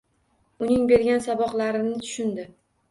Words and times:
—Uning 0.67 0.89
bergan 0.93 1.23
saboqlarini 1.29 1.95
tushundi. 2.09 2.53